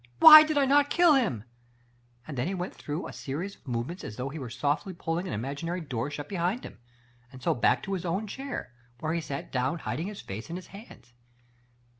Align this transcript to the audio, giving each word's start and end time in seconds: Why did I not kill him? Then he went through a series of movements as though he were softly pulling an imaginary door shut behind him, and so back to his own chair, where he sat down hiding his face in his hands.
Why 0.17 0.41
did 0.41 0.57
I 0.57 0.65
not 0.65 0.89
kill 0.89 1.13
him? 1.13 1.43
Then 2.27 2.47
he 2.47 2.55
went 2.55 2.73
through 2.73 3.07
a 3.07 3.13
series 3.13 3.57
of 3.57 3.67
movements 3.67 4.03
as 4.03 4.15
though 4.15 4.29
he 4.29 4.39
were 4.39 4.49
softly 4.49 4.95
pulling 4.95 5.27
an 5.27 5.33
imaginary 5.35 5.79
door 5.79 6.09
shut 6.09 6.27
behind 6.27 6.63
him, 6.63 6.79
and 7.31 7.39
so 7.43 7.53
back 7.53 7.83
to 7.83 7.93
his 7.93 8.03
own 8.03 8.25
chair, 8.25 8.73
where 8.99 9.13
he 9.13 9.21
sat 9.21 9.51
down 9.51 9.77
hiding 9.77 10.07
his 10.07 10.21
face 10.21 10.49
in 10.49 10.55
his 10.55 10.65
hands. 10.73 11.13